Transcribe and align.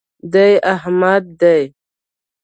دی 0.33 0.51
احمد 0.73 1.23
دئ. 1.39 1.63